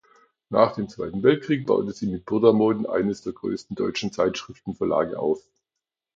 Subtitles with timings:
[0.49, 5.43] Nach dem Zweiten Weltkrieg baute sie mit "Burda-Moden" einen der größten deutschen Zeitschriftenverlage auf.